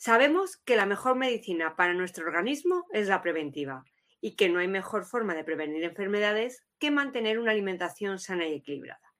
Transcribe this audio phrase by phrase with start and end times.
[0.00, 3.84] Sabemos que la mejor medicina para nuestro organismo es la preventiva
[4.20, 8.54] y que no hay mejor forma de prevenir enfermedades que mantener una alimentación sana y
[8.54, 9.12] equilibrada.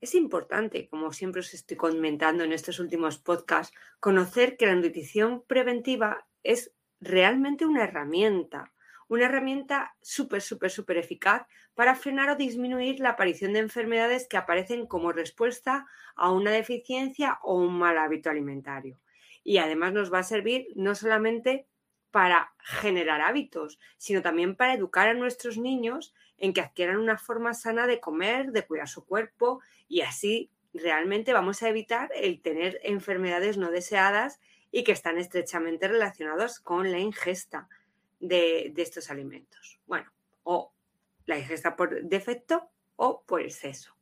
[0.00, 5.42] Es importante, como siempre os estoy comentando en estos últimos podcasts, conocer que la nutrición
[5.48, 8.72] preventiva es realmente una herramienta,
[9.08, 11.44] una herramienta súper, súper, súper eficaz
[11.74, 17.40] para frenar o disminuir la aparición de enfermedades que aparecen como respuesta a una deficiencia
[17.42, 19.00] o un mal hábito alimentario
[19.46, 21.68] y además nos va a servir no solamente
[22.10, 27.54] para generar hábitos, sino también para educar a nuestros niños en que adquieran una forma
[27.54, 32.80] sana de comer, de cuidar su cuerpo y así realmente vamos a evitar el tener
[32.82, 34.40] enfermedades no deseadas
[34.72, 37.68] y que están estrechamente relacionadas con la ingesta
[38.18, 39.78] de, estos alimentos.
[39.86, 40.10] Bueno,
[40.42, 40.72] o
[41.24, 43.94] la ingesta por defecto o por exceso.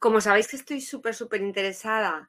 [0.00, 2.28] Como sabéis que estoy súper, súper interesada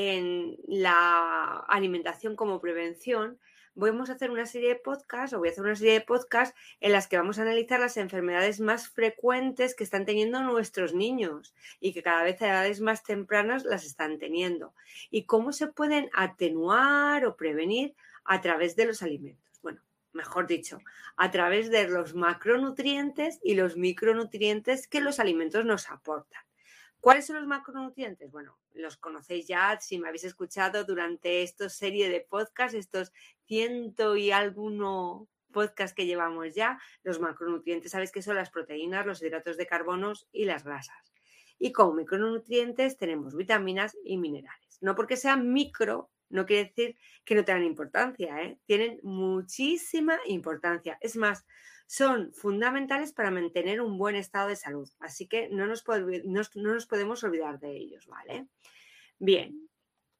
[0.00, 3.40] en la alimentación como prevención,
[3.74, 6.56] vamos a hacer una serie de podcasts, o voy a hacer una serie de podcasts
[6.78, 11.52] en las que vamos a analizar las enfermedades más frecuentes que están teniendo nuestros niños
[11.80, 14.72] y que cada vez a edades más tempranas las están teniendo.
[15.10, 19.58] Y cómo se pueden atenuar o prevenir a través de los alimentos.
[19.62, 19.80] Bueno,
[20.12, 20.78] mejor dicho,
[21.16, 26.47] a través de los macronutrientes y los micronutrientes que los alimentos nos aportan.
[27.08, 28.30] ¿Cuáles son los macronutrientes?
[28.30, 33.14] Bueno, los conocéis ya si me habéis escuchado durante esta serie de podcasts, estos
[33.46, 36.78] ciento y alguno podcasts que llevamos ya.
[37.04, 41.14] Los macronutrientes, sabéis que son las proteínas, los hidratos de carbono y las grasas.
[41.58, 44.76] Y como micronutrientes tenemos vitaminas y minerales.
[44.82, 48.58] No porque sean micro, no quiere decir que no tengan importancia, ¿eh?
[48.66, 50.98] tienen muchísima importancia.
[51.00, 51.46] Es más,
[51.88, 57.58] son fundamentales para mantener un buen estado de salud, así que no nos, podemos olvidar
[57.58, 58.46] de ellos, ¿vale?
[59.18, 59.70] Bien,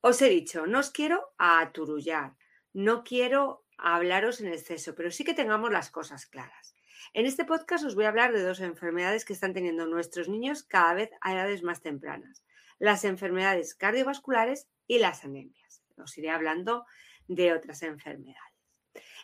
[0.00, 2.32] os he dicho, no os quiero aturullar,
[2.72, 6.74] no quiero hablaros en exceso, pero sí que tengamos las cosas claras.
[7.12, 10.62] En este podcast os voy a hablar de dos enfermedades que están teniendo nuestros niños
[10.62, 12.42] cada vez a edades más tempranas,
[12.78, 15.82] las enfermedades cardiovasculares y las anemias.
[15.98, 16.86] Os iré hablando
[17.26, 18.47] de otras enfermedades.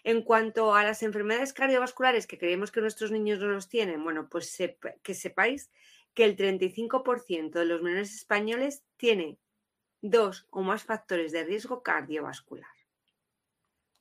[0.04, 4.28] En cuanto a las enfermedades cardiovasculares que creemos que nuestros niños no los tienen, bueno,
[4.28, 4.56] pues
[5.02, 5.70] que sepáis
[6.12, 9.38] que el 35% de los menores españoles tiene
[10.02, 12.70] dos o más factores de riesgo cardiovascular.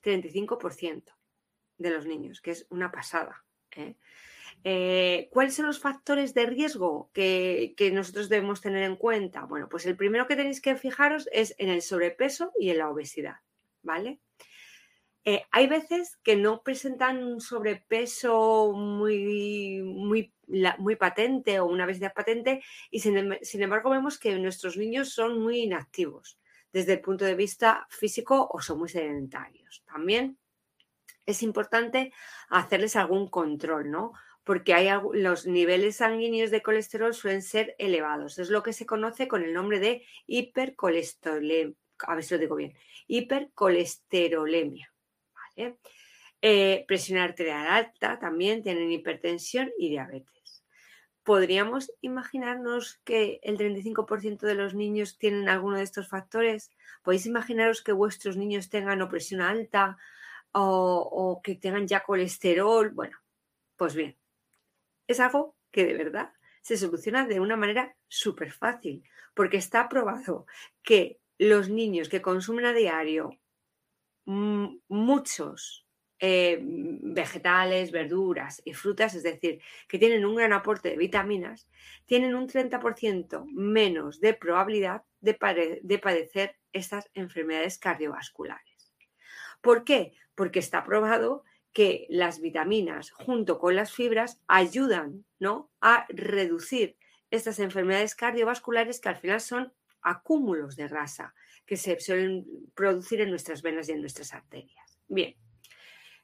[0.03, 1.15] 35%
[1.77, 3.45] de los niños, que es una pasada.
[3.71, 3.95] ¿eh?
[4.65, 9.45] Eh, cuáles son los factores de riesgo que, que, nosotros debemos tener en cuenta?
[9.45, 12.89] Bueno, pues el primero que tenéis que fijaros es en el sobrepeso y en la
[12.89, 13.37] obesidad,
[13.81, 14.19] ¿vale?
[15.25, 20.33] Eh, hay veces que no presentan un sobrepeso muy,
[20.99, 22.61] patente o una obesidad patente
[22.91, 26.37] y sin, sin, embargo vemos que nuestros niños son muy inactivos
[26.73, 29.83] desde el punto de vista físico o son muy sedentarios.
[29.85, 30.37] También
[31.25, 32.11] es importante
[32.49, 34.11] hacerles algún control, ¿no?
[34.43, 38.39] Porque hay, los niveles sanguíneos de colesterol suelen ser elevados.
[38.39, 41.77] Es lo que se conoce con el nombre de hipercolesterolemia.
[41.99, 42.73] A ver si lo digo bien.
[43.07, 44.92] Hipercolesterolemia.
[45.55, 50.63] Eh, presión arterial alta, también tienen hipertensión y diabetes.
[51.23, 56.69] ¿Podríamos imaginarnos que el 35% de los niños tienen alguno de estos factores?
[57.01, 59.97] ¿Podéis imaginaros que vuestros niños tengan o presión alta
[60.51, 62.89] o que tengan ya colesterol?
[62.89, 63.17] Bueno,
[63.77, 64.17] pues bien,
[65.07, 70.45] es algo que de verdad se soluciona de una manera súper fácil, porque está probado
[70.81, 73.37] que los niños que consumen a diario
[74.25, 75.85] muchos
[76.19, 81.67] eh, vegetales, verduras y frutas, es decir, que tienen un gran aporte de vitaminas,
[82.05, 88.93] tienen un 30% menos de probabilidad de, de padecer estas enfermedades cardiovasculares.
[89.59, 90.13] ¿Por qué?
[90.33, 91.43] Porque está probado
[91.73, 95.71] que las vitaminas junto con las fibras ayudan ¿no?
[95.81, 96.95] a reducir
[97.31, 101.33] estas enfermedades cardiovasculares que al final son acúmulos de grasa
[101.73, 104.99] que se suelen producir en nuestras venas y en nuestras arterias.
[105.07, 105.35] Bien,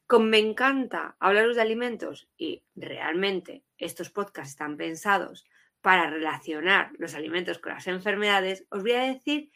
[0.05, 5.47] como me encanta hablaros de alimentos y realmente estos podcasts están pensados
[5.81, 9.49] para relacionar los alimentos con las enfermedades, os voy a decir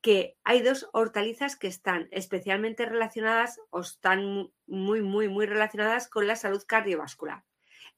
[0.00, 6.26] que hay dos hortalizas que están especialmente relacionadas o están muy, muy, muy relacionadas con
[6.26, 7.44] la salud cardiovascular.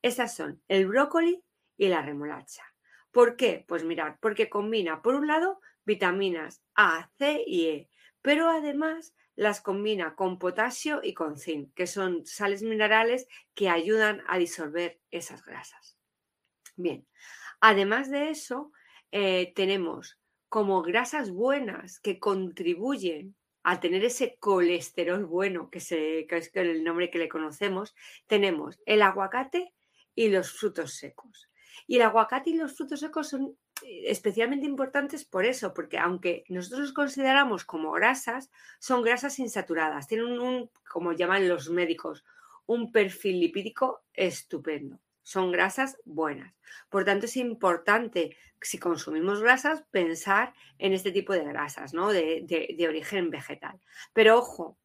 [0.02, 1.44] Esas son el brócoli
[1.76, 2.64] y la remolacha.
[3.12, 3.64] ¿Por qué?
[3.68, 7.88] Pues mirad, porque combina, por un lado, vitaminas A, C y E,
[8.20, 14.22] pero además las combina con potasio y con zinc, que son sales minerales que ayudan
[14.26, 15.98] a disolver esas grasas.
[16.74, 17.06] Bien,
[17.60, 18.72] además de eso,
[19.12, 20.18] eh, tenemos
[20.48, 25.80] como grasas buenas que contribuyen a tener ese colesterol bueno, que,
[26.28, 27.94] que es el nombre que le conocemos,
[28.26, 29.74] tenemos el aguacate
[30.14, 31.50] y los frutos secos.
[31.86, 36.80] Y el aguacate y los frutos secos son especialmente importantes por eso, porque aunque nosotros
[36.80, 42.24] los consideramos como grasas, son grasas insaturadas, tienen un, como llaman los médicos,
[42.66, 46.54] un perfil lipídico estupendo son grasas buenas.
[46.88, 52.12] Por tanto, es importante, si consumimos grasas, pensar en este tipo de grasas, ¿no?
[52.12, 53.80] De, origen vegetal.
[54.12, 54.78] Pero ojo,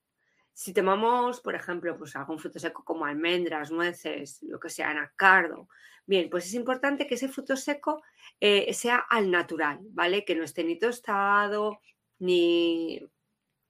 [0.53, 5.68] si tomamos, por ejemplo, pues algún fruto seco como almendras, nueces, lo que sea, anacardo,
[6.06, 8.03] bien, pues es importante que ese fruto seco
[8.39, 10.25] eh, sea al natural, ¿vale?
[10.25, 11.80] Que no esté ni tostado,
[12.19, 13.01] ni,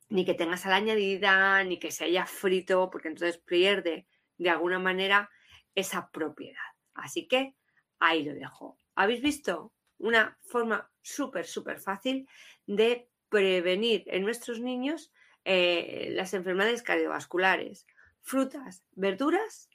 [0.10, 4.08] ni que tenga sal añadida, ni que se haya frito, porque entonces pierde
[4.38, 5.30] de alguna manera
[5.76, 6.60] esa propiedad.
[6.94, 7.56] Así que
[8.00, 8.78] ahí lo dejo.
[8.96, 9.72] ¿Habéis visto?
[10.00, 12.28] Una forma súper, súper fácil
[12.66, 15.12] de prevenir en nuestros niños
[15.46, 17.88] eh, las enfermedades cardiovasculares.
[18.22, 19.70] Frutas, verduras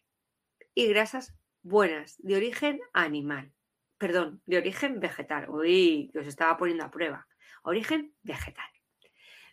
[0.75, 3.53] y grasas buenas de origen animal.
[3.99, 5.49] Perdón, de origen vegetal.
[5.49, 7.27] Uy, que os estaba poniendo a prueba.
[7.63, 8.71] Origen vegetal.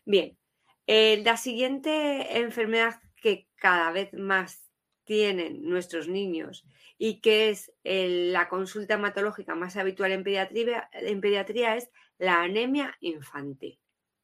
[0.05, 0.37] Bien,
[0.85, 4.69] eh, la siguiente enfermedad que cada vez más
[5.05, 6.65] tienen nuestros niños
[6.97, 13.79] y que es la consulta hematológica más habitual en pediatría es la anemia infantil,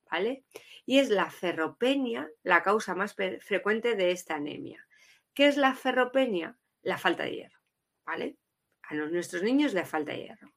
[0.10, 0.44] ¿vale?
[0.86, 4.88] Y es la ferropenia la causa más frecuente de esta anemia.
[5.34, 6.58] ¿Qué es la ferropenia?
[6.82, 7.60] La falta de hierro,
[8.06, 8.38] ¿vale?
[8.84, 10.54] A nuestros niños le falta hierro.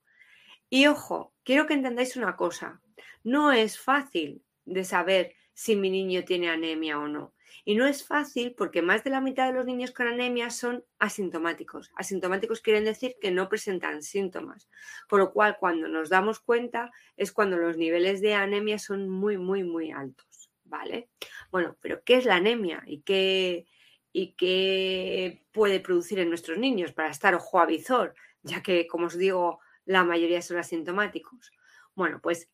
[0.70, 2.80] Y ojo, quiero que entendáis una cosa,
[3.24, 7.34] no es fácil de saber si mi niño tiene anemia o no.
[7.64, 10.84] Y no es fácil porque más de la mitad de los niños con anemia son
[10.98, 11.90] asintomáticos.
[11.96, 14.68] Asintomáticos quieren decir que no presentan síntomas.
[15.08, 19.38] Con lo cual, cuando nos damos cuenta, es cuando los niveles de anemia son muy,
[19.38, 20.50] muy, muy altos.
[20.64, 21.10] ¿Vale?
[21.50, 22.82] Bueno, pero ¿qué es la anemia?
[22.86, 23.66] ¿Y qué,
[24.12, 28.14] y qué puede producir en nuestros niños para estar ojo a visor?
[28.42, 31.52] Ya que, como os digo, la mayoría son asintomáticos.
[31.94, 32.48] Bueno, pues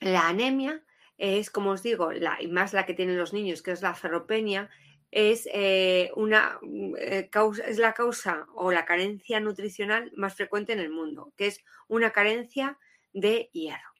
[0.00, 0.84] la anemia
[1.22, 4.68] es, como os digo, y más la que tienen los niños, que es la ferropenia,
[5.12, 10.72] es, eh, una, mm, eh, causa, es la causa o la carencia nutricional más frecuente
[10.72, 12.76] en el mundo, que es una carencia
[13.12, 13.92] de hierro.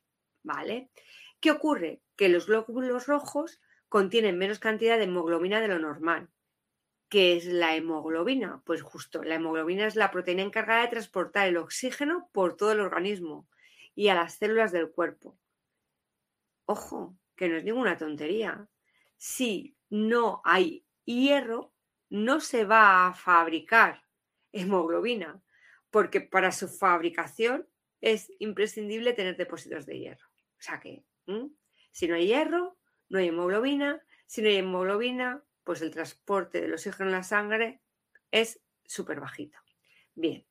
[0.43, 0.91] ¿Vale?
[1.39, 2.01] ¿Qué ocurre?
[2.17, 6.29] Que los glóbulos rojos contienen menos cantidad de hemoglobina de lo normal.
[7.09, 8.63] ¿Qué es la hemoglobina?
[8.67, 12.81] Pues justo, la hemoglobina es la proteína encargada de transportar el oxígeno por todo el
[12.81, 13.47] organismo
[13.95, 15.39] y a las células del cuerpo.
[16.67, 18.69] Ojo, que no es ninguna tontería.
[19.17, 21.73] Si no hay hierro,
[22.09, 24.03] no se va a fabricar
[24.53, 25.43] hemoglobina,
[25.91, 27.69] porque para su fabricación
[28.01, 30.27] es imprescindible tener depósitos de hierro.
[30.59, 31.05] O sea que,
[31.91, 32.79] si no hay hierro,
[33.09, 34.03] no hay hemoglobina.
[34.27, 37.81] Si no hay hemoglobina, pues el transporte del oxígeno en la sangre
[38.31, 39.59] es súper bajito.
[40.15, 40.47] Bien,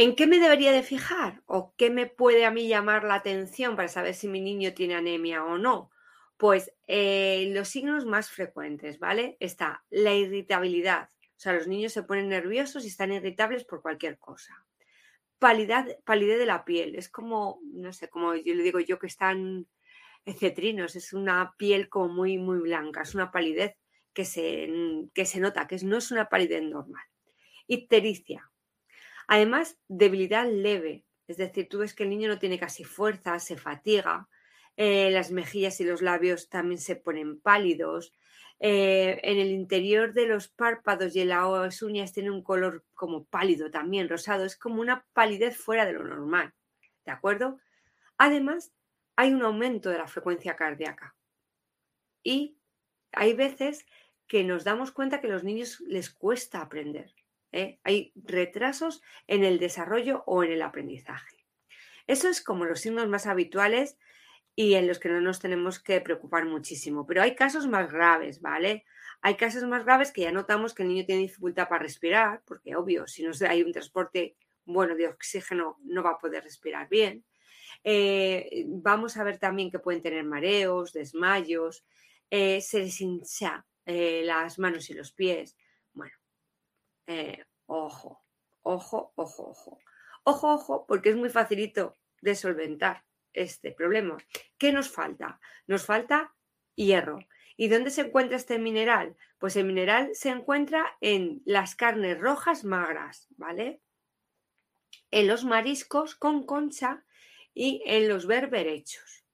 [0.00, 1.42] ¿En qué me debería de fijar?
[1.46, 4.94] ¿O qué me puede a mí llamar la atención para saber si mi niño tiene
[4.94, 5.90] anemia o no?
[6.36, 9.36] Pues eh, los signos más frecuentes, ¿vale?
[9.40, 11.08] Está la irritabilidad.
[11.10, 14.64] O sea, los niños se ponen nerviosos y están irritables por cualquier cosa.
[15.40, 16.94] Palidad, palidez de la piel.
[16.94, 19.66] Es como, no sé, como yo le digo yo que están
[20.38, 20.94] cetrinos.
[20.94, 23.02] Es una piel como muy, muy blanca.
[23.02, 23.74] Es una palidez
[24.12, 24.68] que se,
[25.12, 27.02] que se nota, que no es una palidez normal.
[27.66, 28.48] Ictericia
[29.28, 33.58] Además, debilidad leve, es decir, tú ves que el niño no tiene casi fuerza, se
[33.58, 34.28] fatiga,
[34.76, 38.14] eh, las mejillas y los labios también se ponen pálidos,
[38.58, 43.24] eh, en el interior de los párpados y en las uñas tiene un color como
[43.26, 46.54] pálido también, rosado, es como una palidez fuera de lo normal,
[47.04, 47.58] ¿de acuerdo?
[48.16, 48.72] Además,
[49.14, 51.14] hay un aumento de la frecuencia cardíaca
[52.22, 52.56] y
[53.12, 53.84] hay veces
[54.26, 57.12] que nos damos cuenta que a los niños les cuesta aprender.
[57.52, 57.78] ¿Eh?
[57.84, 61.46] Hay retrasos en el desarrollo o en el aprendizaje.
[62.06, 63.98] Eso es como los signos más habituales
[64.54, 67.06] y en los que no nos tenemos que preocupar muchísimo.
[67.06, 68.84] Pero hay casos más graves, ¿vale?
[69.20, 72.74] Hay casos más graves que ya notamos que el niño tiene dificultad para respirar, porque
[72.74, 77.24] obvio, si no hay un transporte bueno de oxígeno, no va a poder respirar bien.
[77.84, 81.84] Eh, vamos a ver también que pueden tener mareos, desmayos,
[82.30, 85.56] eh, se les hincha las manos y los pies.
[87.08, 88.22] Bueno, ojo,
[88.60, 89.78] ojo, ojo, ojo.
[90.24, 94.18] Ojo, ojo, porque es muy facilito de solventar este problema.
[94.58, 95.40] ¿Qué nos falta?
[95.66, 96.34] Nos falta
[96.74, 97.20] hierro.
[97.56, 99.16] ¿Y dónde se encuentra este mineral?
[99.38, 103.80] Pues el mineral se encuentra en las carnes rojas magras, ¿vale?
[105.10, 107.06] En los mariscos con concha
[107.54, 109.24] y en los berberechos.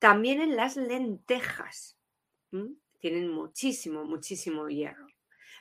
[0.00, 1.96] También en las lentejas.
[2.98, 5.06] Tienen muchísimo, muchísimo hierro.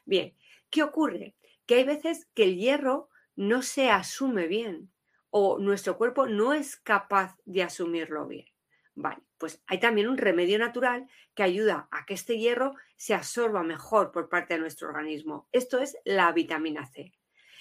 [0.05, 0.35] Bien,
[0.71, 1.35] ¿qué ocurre?
[1.71, 4.91] Que hay veces que el hierro no se asume bien
[5.29, 8.47] o nuestro cuerpo no es capaz de asumirlo bien.
[8.93, 13.63] Vale, pues hay también un remedio natural que ayuda a que este hierro se absorba
[13.63, 15.47] mejor por parte de nuestro organismo.
[15.53, 17.13] Esto es la vitamina C.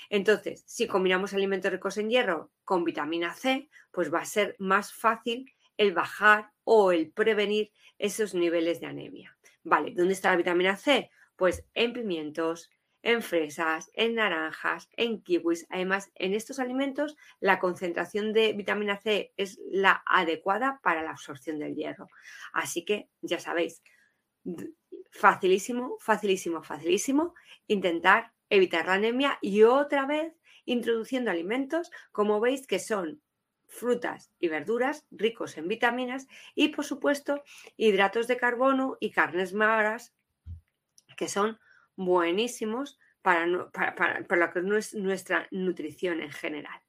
[0.08, 4.92] Entonces, si combinamos alimentos ricos en hierro con vitamina C, pues va a ser más
[4.92, 9.38] fácil el bajar o el prevenir esos niveles de anemia.
[9.62, 11.12] Vale, ¿dónde está la vitamina C?
[11.36, 15.66] Pues en pimientos, en fresas, en naranjas, en kiwis.
[15.70, 21.58] Además, en estos alimentos la concentración de vitamina C es la adecuada para la absorción
[21.58, 22.08] del hierro.
[22.52, 23.82] Así que ya sabéis,
[25.10, 27.34] facilísimo, facilísimo, facilísimo
[27.66, 33.22] intentar evitar la anemia y otra vez introduciendo alimentos, como veis que son
[33.66, 37.42] frutas y verduras ricos en vitaminas y por supuesto
[37.76, 40.12] hidratos de carbono y carnes magras
[41.16, 41.58] que son
[42.00, 46.80] buenísimos para, para, lo que es nuestra nutrición en general.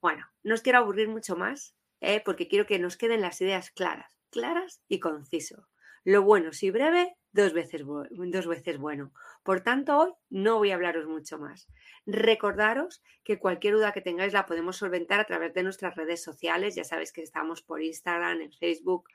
[0.00, 2.22] Bueno, no os quiero aburrir mucho más ¿eh?
[2.24, 5.68] porque quiero que nos queden las ideas claras, claras y conciso.
[6.04, 9.12] Lo bueno, si breve, dos veces, dos veces bueno.
[9.42, 11.68] Por tanto, hoy no voy a hablaros mucho más.
[12.06, 16.76] Recordaros que cualquier duda que tengáis la podemos solventar a través de nuestras redes sociales.
[16.76, 19.08] Ya sabéis que estamos por Instagram, en Facebook,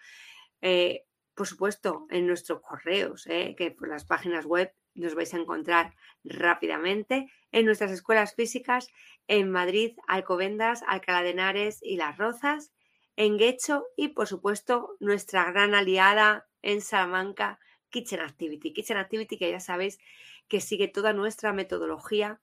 [0.62, 3.56] eh, por supuesto, en nuestros correos, ¿eh?
[3.58, 8.90] que por las páginas web nos vais a encontrar rápidamente en nuestras escuelas físicas
[9.28, 12.72] en Madrid, Alcobendas, Alcalá de Henares y Las Rozas,
[13.16, 18.74] en Guecho y por supuesto nuestra gran aliada en Salamanca, Kitchen Activity.
[18.74, 20.00] Kitchen Activity que ya sabéis
[20.48, 22.42] que sigue toda nuestra metodología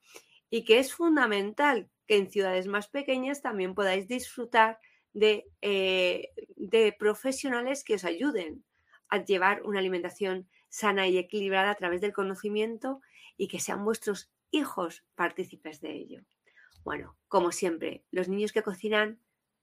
[0.50, 4.78] y que es fundamental que en ciudades más pequeñas también podáis disfrutar
[5.12, 8.64] de, eh, de profesionales que os ayuden
[9.08, 13.00] a llevar una alimentación sana y equilibrada a través del conocimiento
[13.36, 16.22] y que sean vuestros hijos partícipes de ello.
[16.84, 19.20] Bueno, como siempre, los niños que cocinan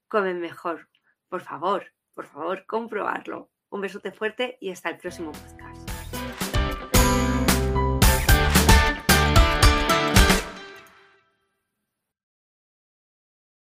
[0.07, 0.89] comen mejor.
[1.29, 3.51] Por favor, por favor, comprobarlo.
[3.69, 5.84] Un besote fuerte y hasta el próximo podcast.